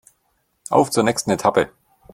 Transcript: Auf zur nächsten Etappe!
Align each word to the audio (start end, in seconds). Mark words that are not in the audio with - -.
Auf 0.71 0.89
zur 0.89 1.03
nächsten 1.03 1.29
Etappe! 1.29 1.69